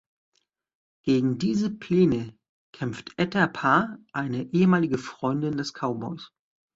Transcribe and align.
Gegen 1.05 1.37
diese 1.37 1.69
Pläne 1.69 2.35
kämpft 2.73 3.13
Etta 3.17 3.45
Parr, 3.45 3.99
eine 4.13 4.51
ehemalige 4.51 4.97
Freundin 4.97 5.57
des 5.57 5.73
Cowboys. 5.73 6.31